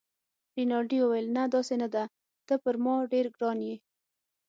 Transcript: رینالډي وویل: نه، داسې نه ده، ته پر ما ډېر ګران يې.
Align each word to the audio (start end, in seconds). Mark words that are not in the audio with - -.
رینالډي 0.55 0.97
وویل: 1.01 1.27
نه، 1.35 1.43
داسې 1.53 1.75
نه 1.81 1.87
ده، 1.93 2.03
ته 2.47 2.53
پر 2.63 2.75
ما 2.83 2.93
ډېر 3.13 3.25
ګران 3.35 3.59
يې. 3.67 3.75